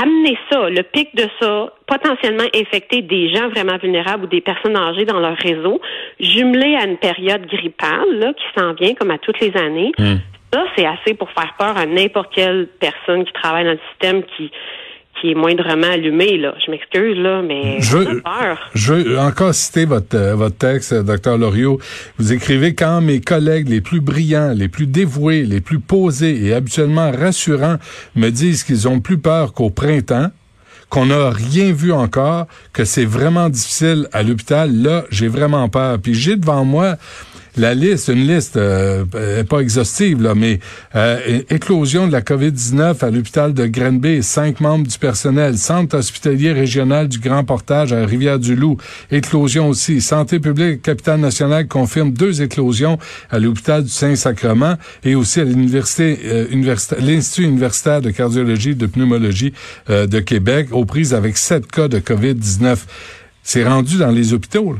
amener 0.00 0.38
ça, 0.50 0.68
le 0.68 0.82
pic 0.82 1.14
de 1.16 1.26
ça, 1.40 1.72
potentiellement 1.86 2.44
infecter 2.54 3.02
des 3.02 3.34
gens 3.34 3.48
vraiment 3.48 3.78
vulnérables 3.78 4.24
ou 4.24 4.26
des 4.26 4.40
personnes 4.40 4.76
âgées 4.76 5.04
dans 5.04 5.20
leur 5.20 5.36
réseau, 5.36 5.80
jumelé 6.20 6.76
à 6.76 6.84
une 6.84 6.98
période 6.98 7.46
grippale 7.46 8.18
là, 8.18 8.32
qui 8.34 8.44
s'en 8.56 8.74
vient 8.74 8.94
comme 8.94 9.10
à 9.10 9.18
toutes 9.18 9.40
les 9.40 9.56
années, 9.56 9.92
hmm. 9.98 10.16
ça, 10.52 10.64
c'est 10.76 10.86
assez 10.86 11.14
pour 11.14 11.30
faire 11.30 11.54
peur 11.58 11.76
à 11.76 11.86
n'importe 11.86 12.32
quelle 12.34 12.68
personne 12.78 13.24
qui 13.24 13.32
travaille 13.32 13.64
dans 13.64 13.72
le 13.72 13.80
système 13.90 14.22
qui 14.36 14.50
qui 15.20 15.30
est 15.30 15.34
moindrement 15.34 15.90
allumé, 15.90 16.36
là. 16.38 16.54
Je 16.64 16.70
m'excuse, 16.70 17.16
là, 17.16 17.42
mais 17.42 17.80
je 17.80 17.96
veux, 17.96 18.22
Je 18.74 18.92
veux 18.92 19.18
encore 19.18 19.54
citer 19.54 19.84
votre, 19.84 20.16
euh, 20.16 20.34
votre 20.34 20.56
texte, 20.56 20.92
euh, 20.92 21.02
docteur 21.02 21.38
Loriot. 21.38 21.80
Vous 22.18 22.32
écrivez 22.32 22.74
quand 22.74 23.00
mes 23.00 23.20
collègues 23.20 23.68
les 23.68 23.80
plus 23.80 24.00
brillants, 24.00 24.52
les 24.54 24.68
plus 24.68 24.86
dévoués, 24.86 25.44
les 25.44 25.60
plus 25.60 25.80
posés 25.80 26.46
et 26.46 26.54
habituellement 26.54 27.10
rassurants 27.10 27.76
me 28.14 28.30
disent 28.30 28.64
qu'ils 28.64 28.88
ont 28.88 29.00
plus 29.00 29.18
peur 29.18 29.52
qu'au 29.52 29.70
printemps, 29.70 30.30
qu'on 30.88 31.06
n'a 31.06 31.30
rien 31.30 31.72
vu 31.72 31.92
encore, 31.92 32.46
que 32.72 32.84
c'est 32.84 33.04
vraiment 33.04 33.48
difficile 33.48 34.08
à 34.12 34.22
l'hôpital, 34.22 34.70
là, 34.72 35.04
j'ai 35.10 35.28
vraiment 35.28 35.68
peur. 35.68 35.98
Puis 35.98 36.14
j'ai 36.14 36.36
devant 36.36 36.64
moi 36.64 36.96
la 37.56 37.74
liste, 37.74 38.08
une 38.08 38.26
liste 38.26 38.56
euh, 38.56 39.04
pas 39.44 39.60
exhaustive, 39.60 40.22
là, 40.22 40.34
mais 40.34 40.60
euh, 40.94 41.40
éclosion 41.50 42.06
de 42.06 42.12
la 42.12 42.20
COVID-19 42.20 43.04
à 43.04 43.10
l'hôpital 43.10 43.54
de 43.54 43.66
Grenby, 43.66 44.22
cinq 44.22 44.60
membres 44.60 44.86
du 44.86 44.98
personnel, 44.98 45.56
centre 45.56 45.96
hospitalier 45.96 46.52
régional 46.52 47.08
du 47.08 47.18
Grand 47.18 47.44
Portage 47.44 47.92
à 47.92 48.04
Rivière-du-Loup, 48.04 48.76
éclosion 49.10 49.68
aussi. 49.68 50.00
Santé 50.00 50.40
publique, 50.40 50.82
capitale 50.82 51.20
nationale 51.20 51.66
confirme 51.66 52.12
deux 52.12 52.42
éclosions 52.42 52.98
à 53.30 53.38
l'hôpital 53.38 53.84
du 53.84 53.90
Saint-Sacrement 53.90 54.76
et 55.04 55.14
aussi 55.14 55.40
à 55.40 55.44
l'université, 55.44 56.18
euh, 56.24 56.46
l'Institut 57.00 57.44
universitaire 57.44 58.00
de 58.00 58.10
cardiologie 58.10 58.70
et 58.70 58.74
de 58.74 58.86
pneumologie 58.86 59.52
euh, 59.90 60.06
de 60.06 60.20
Québec, 60.20 60.68
aux 60.72 60.84
prises 60.84 61.14
avec 61.14 61.36
sept 61.36 61.66
cas 61.66 61.88
de 61.88 61.98
COVID-19. 61.98 62.76
C'est 63.42 63.64
rendu 63.64 63.98
dans 63.98 64.10
les 64.10 64.32
hôpitaux. 64.32 64.76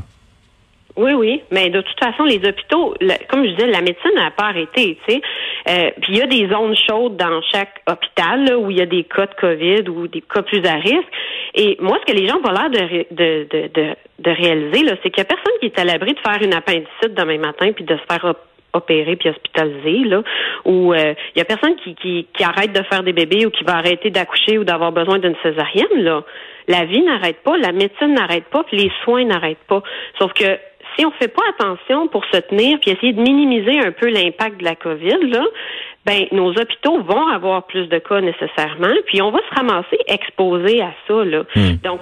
Oui, 0.97 1.13
oui, 1.13 1.43
mais 1.51 1.69
de 1.69 1.81
toute 1.81 1.99
façon, 1.99 2.23
les 2.23 2.37
hôpitaux, 2.37 2.95
comme 3.29 3.45
je 3.45 3.51
disais, 3.51 3.67
la 3.67 3.81
médecine 3.81 4.11
n'a 4.15 4.31
pas 4.31 4.45
arrêté, 4.45 4.97
tu 5.07 5.13
sais. 5.13 5.21
Euh, 5.69 5.91
puis 6.01 6.13
il 6.13 6.17
y 6.17 6.21
a 6.21 6.25
des 6.25 6.49
zones 6.49 6.75
chaudes 6.75 7.17
dans 7.17 7.39
chaque 7.51 7.83
hôpital 7.87 8.55
où 8.57 8.71
il 8.71 8.77
y 8.77 8.81
a 8.81 8.87
des 8.87 9.03
cas 9.03 9.27
de 9.27 9.35
COVID 9.35 9.89
ou 9.89 10.07
des 10.07 10.21
cas 10.21 10.41
plus 10.41 10.65
à 10.65 10.73
risque. 10.73 11.11
Et 11.53 11.77
moi, 11.79 11.99
ce 12.01 12.11
que 12.11 12.17
les 12.17 12.27
gens 12.27 12.37
ont 12.37 12.51
l'air 12.51 12.71
de, 12.71 13.05
de, 13.11 13.47
de, 13.51 13.95
de, 14.19 14.31
réaliser, 14.31 14.83
là, 14.85 14.93
c'est 15.03 15.11
qu'il 15.11 15.23
n'y 15.23 15.29
a 15.29 15.35
personne 15.35 15.53
qui 15.59 15.67
est 15.67 15.79
à 15.79 15.83
l'abri 15.83 16.13
de 16.13 16.19
faire 16.19 16.41
une 16.41 16.53
appendicite 16.55 17.13
demain 17.13 17.37
matin 17.37 17.71
puis 17.73 17.83
de 17.83 17.95
se 17.95 18.01
faire 18.11 18.33
opérer 18.73 19.15
puis 19.15 19.29
hospitaliser 19.29 20.03
là 20.03 20.21
ou 20.65 20.93
il 20.93 20.99
euh, 20.99 21.13
y 21.35 21.41
a 21.41 21.45
personne 21.45 21.75
qui, 21.77 21.95
qui, 21.95 22.27
qui 22.33 22.43
arrête 22.43 22.73
de 22.73 22.83
faire 22.83 23.01
des 23.01 23.13
bébés 23.13 23.45
ou 23.45 23.49
qui 23.49 23.63
va 23.63 23.77
arrêter 23.77 24.09
d'accoucher 24.09 24.57
ou 24.57 24.65
d'avoir 24.65 24.91
besoin 24.91 25.19
d'une 25.19 25.35
césarienne 25.41 26.03
là 26.03 26.23
la 26.67 26.83
vie 26.83 27.01
n'arrête 27.01 27.37
pas 27.43 27.57
la 27.57 27.71
médecine 27.71 28.13
n'arrête 28.13 28.43
pas 28.51 28.63
puis 28.65 28.77
les 28.77 28.91
soins 29.03 29.23
n'arrêtent 29.23 29.65
pas 29.67 29.81
sauf 30.19 30.33
que 30.33 30.59
si 30.97 31.05
on 31.05 31.11
fait 31.11 31.27
pas 31.27 31.43
attention 31.57 32.07
pour 32.07 32.25
se 32.25 32.37
tenir 32.37 32.79
puis 32.79 32.91
essayer 32.91 33.13
de 33.13 33.21
minimiser 33.21 33.79
un 33.79 33.91
peu 33.91 34.07
l'impact 34.09 34.59
de 34.59 34.63
la 34.63 34.75
COVID, 34.75 35.29
là, 35.29 35.43
ben 36.05 36.25
nos 36.31 36.51
hôpitaux 36.51 37.01
vont 37.01 37.27
avoir 37.27 37.67
plus 37.67 37.87
de 37.87 37.99
cas 37.99 38.21
nécessairement, 38.21 38.95
puis 39.05 39.21
on 39.21 39.31
va 39.31 39.39
se 39.39 39.55
ramasser 39.55 39.97
exposé 40.07 40.81
à 40.81 40.93
ça. 41.07 41.23
Là. 41.23 41.43
Hmm. 41.55 41.75
Donc, 41.83 42.01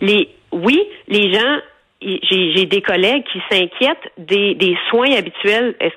les 0.00 0.28
oui, 0.52 0.82
les 1.08 1.32
gens 1.32 1.60
j'ai 2.02 2.66
des 2.66 2.82
collègues 2.82 3.24
qui 3.32 3.40
s'inquiètent 3.50 4.12
des, 4.18 4.54
des 4.54 4.76
soins 4.90 5.12
habituels. 5.12 5.74
Est-ce 5.80 5.96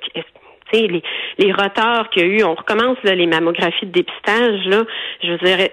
les, 0.71 1.03
les 1.37 1.51
retards 1.51 2.09
qu'il 2.09 2.23
y 2.23 2.25
a 2.25 2.27
eu, 2.27 2.43
on 2.43 2.55
recommence 2.55 2.97
là, 3.03 3.15
les 3.15 3.25
mammographies 3.25 3.87
de 3.87 3.91
dépistage, 3.91 4.65
là, 4.65 4.83
je 5.23 5.31
veux 5.31 5.37
dire, 5.39 5.69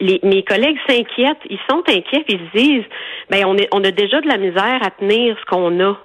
les, 0.00 0.20
mes 0.22 0.42
collègues 0.42 0.78
s'inquiètent, 0.88 1.42
ils 1.50 1.58
sont 1.68 1.82
inquiets, 1.88 2.24
ils 2.28 2.38
se 2.38 2.56
disent, 2.56 2.84
ben 3.30 3.44
on, 3.46 3.56
est, 3.56 3.68
on 3.72 3.82
a 3.84 3.90
déjà 3.90 4.20
de 4.20 4.28
la 4.28 4.36
misère 4.36 4.80
à 4.82 4.90
tenir 4.90 5.36
ce 5.38 5.44
qu'on 5.46 5.80
a. 5.80 5.96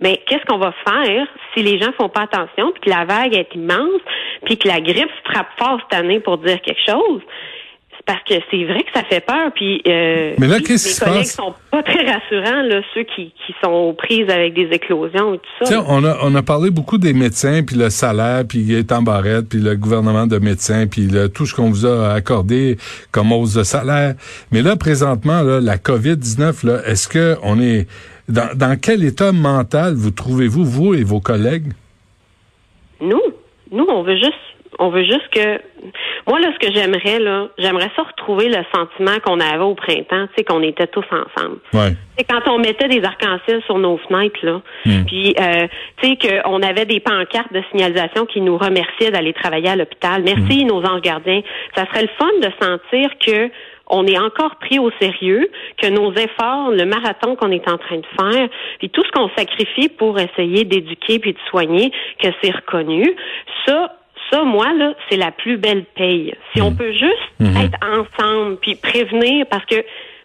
Mais 0.00 0.20
qu'est-ce 0.26 0.44
qu'on 0.46 0.58
va 0.58 0.74
faire 0.86 1.26
si 1.54 1.62
les 1.62 1.78
gens 1.78 1.92
font 1.92 2.08
pas 2.08 2.22
attention, 2.22 2.72
puis 2.72 2.82
que 2.82 2.90
la 2.90 3.04
vague 3.04 3.34
est 3.34 3.54
immense, 3.54 4.00
puis 4.44 4.58
que 4.58 4.66
la 4.66 4.80
grippe 4.80 5.10
frappe 5.24 5.50
fort 5.56 5.78
cette 5.82 6.00
année 6.00 6.20
pour 6.20 6.38
dire 6.38 6.60
quelque 6.60 6.84
chose? 6.84 7.20
Parce 8.06 8.22
que 8.24 8.34
c'est 8.50 8.64
vrai 8.64 8.82
que 8.82 8.92
ça 8.92 9.02
fait 9.04 9.20
peur. 9.20 9.50
Puis, 9.54 9.80
euh, 9.86 10.34
Mais 10.38 10.46
là, 10.46 10.60
qu'est-ce 10.60 11.00
qui 11.00 11.04
collègues 11.04 11.24
sont 11.24 11.54
pas 11.70 11.82
très 11.82 12.04
rassurants, 12.04 12.62
là, 12.62 12.82
ceux 12.92 13.04
qui, 13.04 13.32
qui 13.46 13.54
sont 13.62 13.70
aux 13.70 13.92
prises 13.94 14.28
avec 14.28 14.54
des 14.54 14.68
éclosions 14.72 15.34
et 15.34 15.38
tout 15.38 15.64
ça. 15.64 15.84
On 15.88 16.04
a, 16.04 16.18
on 16.22 16.34
a 16.34 16.42
parlé 16.42 16.70
beaucoup 16.70 16.98
des 16.98 17.14
médecins, 17.14 17.62
puis 17.62 17.76
le 17.76 17.88
salaire, 17.88 18.44
puis 18.46 18.84
en 18.90 19.02
Barrette, 19.02 19.48
puis 19.48 19.58
le 19.58 19.74
gouvernement 19.76 20.26
de 20.26 20.38
médecins, 20.38 20.86
puis 20.86 21.06
le, 21.06 21.28
tout 21.28 21.46
ce 21.46 21.54
qu'on 21.54 21.70
vous 21.70 21.86
a 21.86 22.12
accordé 22.12 22.76
comme 23.10 23.32
hausse 23.32 23.54
de 23.54 23.62
salaire. 23.62 24.14
Mais 24.52 24.60
là, 24.60 24.76
présentement, 24.76 25.42
là, 25.42 25.60
la 25.60 25.76
COVID-19, 25.76 26.66
là, 26.66 26.80
est-ce 26.86 27.08
que 27.08 27.36
on 27.42 27.58
est 27.60 27.86
dans, 28.28 28.54
dans 28.54 28.78
quel 28.80 29.02
état 29.02 29.32
mental 29.32 29.94
vous 29.94 30.10
trouvez-vous, 30.10 30.64
vous 30.64 30.94
et 30.94 31.04
vos 31.04 31.20
collègues? 31.20 31.72
Nous, 33.00 33.20
nous, 33.72 33.86
on 33.88 34.02
veut 34.02 34.16
juste 34.16 34.34
on 34.78 34.90
veut 34.90 35.04
juste 35.04 35.28
que 35.32 35.60
moi 36.26 36.40
là 36.40 36.48
ce 36.52 36.66
que 36.66 36.72
j'aimerais 36.72 37.18
là, 37.18 37.48
j'aimerais 37.58 37.90
ça 37.96 38.02
retrouver 38.02 38.48
le 38.48 38.64
sentiment 38.74 39.18
qu'on 39.24 39.40
avait 39.40 39.64
au 39.64 39.74
printemps, 39.74 40.26
tu 40.28 40.34
sais 40.38 40.44
qu'on 40.44 40.62
était 40.62 40.86
tous 40.86 41.04
ensemble. 41.10 41.58
Ouais. 41.72 41.94
C'est 42.16 42.24
quand 42.24 42.40
on 42.50 42.58
mettait 42.58 42.88
des 42.88 43.04
arcs-en-ciel 43.04 43.62
sur 43.66 43.78
nos 43.78 43.98
fenêtres 43.98 44.40
là, 44.42 44.60
hmm. 44.86 45.04
puis 45.06 45.34
euh, 45.38 45.66
tu 46.00 46.08
sais 46.08 46.42
qu'on 46.42 46.62
avait 46.62 46.86
des 46.86 47.00
pancartes 47.00 47.52
de 47.52 47.62
signalisation 47.70 48.26
qui 48.26 48.40
nous 48.40 48.56
remerciaient 48.56 49.10
d'aller 49.10 49.32
travailler 49.32 49.68
à 49.68 49.76
l'hôpital. 49.76 50.22
Merci 50.24 50.64
hmm. 50.64 50.68
nos 50.68 50.84
anges 50.84 51.02
gardiens. 51.02 51.42
Ça 51.74 51.86
serait 51.86 52.02
le 52.02 52.10
fun 52.18 52.30
de 52.40 52.50
sentir 52.60 53.10
que 53.18 53.50
on 53.88 54.06
est 54.06 54.18
encore 54.18 54.56
pris 54.56 54.78
au 54.78 54.90
sérieux, 55.00 55.50
que 55.76 55.88
nos 55.88 56.12
efforts, 56.14 56.70
le 56.70 56.84
marathon 56.84 57.36
qu'on 57.36 57.50
est 57.50 57.68
en 57.68 57.78
train 57.78 57.98
de 57.98 58.06
faire, 58.18 58.48
puis 58.78 58.88
tout 58.90 59.02
ce 59.04 59.10
qu'on 59.10 59.28
sacrifie 59.36 59.88
pour 59.88 60.18
essayer 60.18 60.64
d'éduquer 60.64 61.18
puis 61.18 61.32
de 61.32 61.38
soigner, 61.50 61.92
que 62.18 62.28
c'est 62.42 62.54
reconnu. 62.54 63.14
Ça, 63.66 63.96
ça, 64.34 64.42
moi, 64.42 64.72
là, 64.74 64.94
c'est 65.08 65.16
la 65.16 65.30
plus 65.30 65.56
belle 65.56 65.84
paye. 65.94 66.34
Si 66.54 66.60
on 66.60 66.72
mm. 66.72 66.76
peut 66.76 66.92
juste 66.92 67.40
mm-hmm. 67.40 67.64
être 67.64 67.78
ensemble 67.82 68.56
puis 68.56 68.74
prévenir, 68.74 69.46
parce 69.46 69.64
que 69.66 69.76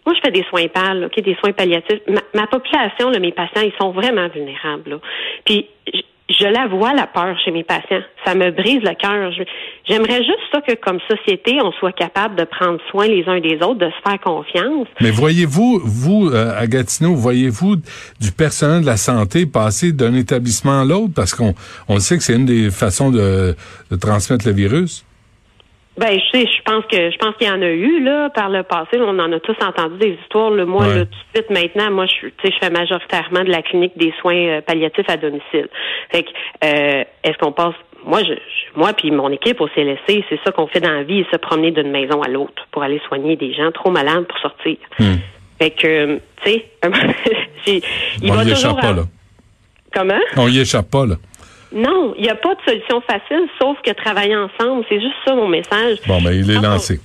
moi, 0.04 0.14
je 0.14 0.20
fais 0.20 0.32
des 0.32 0.44
soins 0.44 0.66
pâles, 0.68 1.04
ok, 1.04 1.22
des 1.22 1.36
soins 1.36 1.52
palliatifs. 1.52 2.00
Ma, 2.34 2.46
population, 2.46 3.10
là, 3.10 3.18
mes 3.18 3.32
patients, 3.32 3.62
ils 3.62 3.72
sont 3.80 3.90
vraiment 3.90 4.28
vulnérables. 4.28 4.98
Puis 5.44 5.68
je 6.30 6.46
la 6.46 6.68
vois, 6.68 6.94
la 6.94 7.06
peur 7.06 7.36
chez 7.44 7.50
mes 7.50 7.64
patients. 7.64 8.02
Ça 8.24 8.34
me 8.34 8.50
brise 8.50 8.80
le 8.82 8.94
cœur. 8.94 9.32
J'aimerais 9.88 10.18
juste 10.18 10.38
ça 10.52 10.60
que, 10.60 10.74
comme 10.74 10.98
société, 11.08 11.58
on 11.62 11.72
soit 11.72 11.92
capable 11.92 12.36
de 12.36 12.44
prendre 12.44 12.78
soin 12.90 13.06
les 13.06 13.24
uns 13.26 13.40
des 13.40 13.56
autres, 13.56 13.78
de 13.78 13.90
se 13.90 14.08
faire 14.08 14.20
confiance. 14.20 14.86
Mais 15.00 15.10
voyez-vous, 15.10 15.80
vous, 15.84 16.30
euh, 16.30 16.52
à 16.56 16.66
Gatineau, 16.66 17.14
voyez-vous 17.14 17.76
du 18.20 18.32
personnel 18.36 18.82
de 18.82 18.86
la 18.86 18.96
santé 18.96 19.46
passer 19.46 19.92
d'un 19.92 20.14
établissement 20.14 20.80
à 20.80 20.84
l'autre? 20.84 21.12
Parce 21.14 21.34
qu'on 21.34 21.54
on 21.88 21.98
sait 21.98 22.16
que 22.16 22.22
c'est 22.22 22.36
une 22.36 22.46
des 22.46 22.70
façons 22.70 23.10
de 23.10 23.56
transmettre 24.00 24.46
le 24.46 24.52
virus. 24.52 25.04
Ben, 26.00 26.18
je 26.18 26.38
sais, 26.38 26.46
je 26.46 26.62
pense 26.62 26.86
que 26.86 27.10
je 27.10 27.16
pense 27.18 27.36
qu'il 27.36 27.46
y 27.46 27.50
en 27.50 27.60
a 27.60 27.68
eu 27.68 28.02
là 28.02 28.30
par 28.30 28.48
le 28.48 28.62
passé. 28.62 28.96
On 28.98 29.18
en 29.18 29.32
a 29.32 29.38
tous 29.38 29.56
entendu 29.62 29.98
des 29.98 30.18
histoires. 30.22 30.50
Le 30.50 30.64
moi, 30.64 30.86
là, 30.86 31.04
tout 31.04 31.10
de 31.10 31.34
suite 31.34 31.50
maintenant, 31.50 31.90
moi, 31.90 32.06
je, 32.06 32.28
je 32.42 32.56
fais 32.58 32.70
majoritairement 32.70 33.44
de 33.44 33.50
la 33.50 33.60
clinique 33.60 33.92
des 33.98 34.10
soins 34.18 34.34
euh, 34.34 34.60
palliatifs 34.62 35.10
à 35.10 35.18
domicile. 35.18 35.68
Fait 36.10 36.22
que, 36.22 36.30
euh, 36.64 37.04
est-ce 37.22 37.36
qu'on 37.36 37.52
passe 37.52 37.74
moi, 38.06 38.22
je, 38.24 38.32
moi 38.76 38.94
puis 38.94 39.10
mon 39.10 39.28
équipe 39.28 39.60
au 39.60 39.68
CLSC, 39.68 40.24
c'est 40.30 40.40
ça 40.42 40.52
qu'on 40.52 40.68
fait 40.68 40.80
dans 40.80 40.90
la 40.90 41.02
vie, 41.02 41.26
se 41.30 41.36
promener 41.36 41.70
d'une 41.70 41.90
maison 41.90 42.22
à 42.22 42.28
l'autre 42.28 42.66
pour 42.70 42.82
aller 42.82 42.98
soigner 43.06 43.36
des 43.36 43.52
gens 43.52 43.70
trop 43.70 43.90
malades 43.90 44.24
pour 44.26 44.38
sortir. 44.38 44.78
Hmm. 44.98 45.16
Fait 45.60 45.70
que, 45.70 46.18
tu 46.42 46.50
sais, 46.50 46.64
il 48.22 48.32
va 48.32 48.42
y 48.44 48.52
échappe 48.52 48.80
pas 48.80 48.94
là. 48.94 49.02
Comment? 49.92 50.20
On 50.38 50.48
y 50.48 50.60
échappe 50.60 50.90
pas 50.90 51.04
là. 51.04 51.16
Non, 51.72 52.14
il 52.16 52.22
n'y 52.22 52.28
a 52.28 52.34
pas 52.34 52.54
de 52.54 52.60
solution 52.66 53.00
facile, 53.02 53.46
sauf 53.60 53.78
que 53.84 53.92
travailler 53.92 54.34
ensemble. 54.34 54.84
C'est 54.88 55.00
juste 55.00 55.14
ça 55.24 55.34
mon 55.34 55.48
message. 55.48 55.98
Bon, 56.06 56.20
mais 56.20 56.38
il 56.38 56.50
est 56.50 56.60
lancé. 56.60 57.00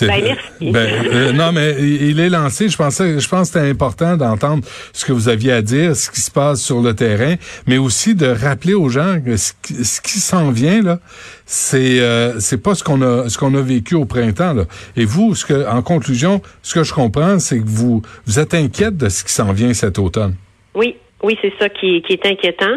Ben, 0.00 0.22
merci. 0.22 0.48
Ben, 0.72 0.88
euh, 1.12 1.32
non, 1.32 1.52
mais 1.52 1.74
il 1.80 2.18
est 2.20 2.28
lancé. 2.28 2.68
Je 2.68 2.76
pensais, 2.76 3.20
je 3.20 3.28
pense 3.28 3.50
que 3.50 3.58
c'était 3.58 3.70
important 3.70 4.16
d'entendre 4.16 4.64
ce 4.92 5.04
que 5.04 5.12
vous 5.12 5.28
aviez 5.28 5.52
à 5.52 5.62
dire, 5.62 5.94
ce 5.94 6.10
qui 6.10 6.20
se 6.20 6.30
passe 6.30 6.62
sur 6.62 6.80
le 6.80 6.94
terrain, 6.94 7.34
mais 7.66 7.78
aussi 7.78 8.14
de 8.14 8.26
rappeler 8.26 8.74
aux 8.74 8.88
gens 8.88 9.20
que 9.20 9.36
ce 9.36 9.52
qui, 10.00 10.18
s'en 10.18 10.50
vient 10.50 10.82
là, 10.82 10.98
c'est 11.44 12.00
euh, 12.00 12.38
c'est 12.40 12.62
pas 12.62 12.74
ce 12.74 12.84
qu'on 12.84 13.02
a 13.02 13.28
ce 13.28 13.36
qu'on 13.38 13.54
a 13.54 13.60
vécu 13.60 13.94
au 13.94 14.04
printemps 14.04 14.54
là. 14.54 14.64
Et 14.96 15.04
vous, 15.04 15.34
ce 15.34 15.44
que, 15.44 15.68
en 15.68 15.82
conclusion, 15.82 16.40
ce 16.62 16.74
que 16.74 16.84
je 16.84 16.94
comprends, 16.94 17.38
c'est 17.38 17.58
que 17.58 17.66
vous 17.66 18.02
vous 18.26 18.38
êtes 18.38 18.54
inquiète 18.54 18.96
de 18.96 19.08
ce 19.08 19.24
qui 19.24 19.32
s'en 19.32 19.52
vient 19.52 19.74
cet 19.74 19.98
automne. 19.98 20.34
Oui, 20.74 20.96
oui, 21.22 21.36
c'est 21.42 21.52
ça 21.58 21.68
qui, 21.68 22.02
qui 22.02 22.12
est 22.14 22.26
inquiétant. 22.26 22.76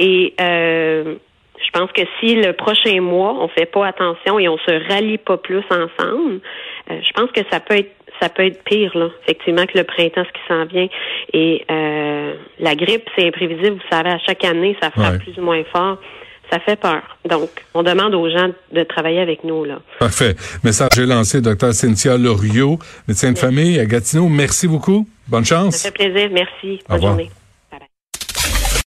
Et 0.00 0.34
euh, 0.40 1.14
je 1.62 1.78
pense 1.78 1.92
que 1.92 2.02
si 2.18 2.34
le 2.34 2.54
prochain 2.54 3.00
mois, 3.00 3.36
on 3.38 3.48
fait 3.48 3.66
pas 3.66 3.86
attention 3.86 4.38
et 4.38 4.48
on 4.48 4.56
se 4.58 4.88
rallie 4.88 5.18
pas 5.18 5.36
plus 5.36 5.62
ensemble, 5.70 6.40
euh, 6.90 6.98
je 7.06 7.12
pense 7.12 7.30
que 7.32 7.42
ça 7.52 7.60
peut 7.60 7.76
être 7.76 7.94
ça 8.20 8.28
peut 8.28 8.44
être 8.44 8.62
pire, 8.64 8.96
là, 8.98 9.08
effectivement, 9.22 9.64
que 9.64 9.78
le 9.78 9.84
printemps, 9.84 10.24
ce 10.26 10.32
qui 10.32 10.46
s'en 10.46 10.66
vient. 10.66 10.88
Et 11.32 11.64
euh, 11.70 12.34
la 12.58 12.74
grippe, 12.74 13.08
c'est 13.16 13.26
imprévisible, 13.26 13.76
vous 13.76 13.90
savez, 13.90 14.10
à 14.10 14.18
chaque 14.18 14.44
année, 14.44 14.76
ça 14.82 14.90
frappe 14.90 15.20
plus 15.20 15.38
ou 15.38 15.42
moins 15.42 15.62
fort. 15.72 15.96
Ça 16.52 16.58
fait 16.58 16.78
peur. 16.78 17.00
Donc, 17.24 17.48
on 17.72 17.82
demande 17.82 18.14
aux 18.14 18.28
gens 18.28 18.50
de 18.72 18.82
travailler 18.82 19.20
avec 19.20 19.42
nous, 19.42 19.64
là. 19.64 19.78
Parfait. 20.00 20.34
Message 20.64 20.98
lancé, 20.98 21.40
docteur 21.40 21.72
Cynthia 21.72 22.18
Loriot, 22.18 22.78
médecin 23.08 23.32
de 23.32 23.38
famille 23.38 23.78
à 23.80 23.86
Gatineau. 23.86 24.28
Merci 24.28 24.68
beaucoup. 24.68 25.06
Bonne 25.28 25.46
chance. 25.46 25.76
Ça 25.76 25.90
fait 25.90 26.10
plaisir. 26.10 26.28
Merci. 26.30 26.82
Bonne 26.88 27.00
journée. 27.00 27.30